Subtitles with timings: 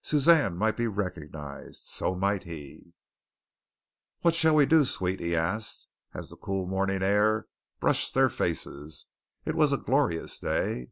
[0.00, 1.82] Suzanne might be recognized.
[1.84, 2.94] So might he.
[4.22, 7.48] "What shall we do, sweet?" he asked, as the cool morning air
[7.80, 9.08] brushed their faces.
[9.44, 10.88] It was a glorious day.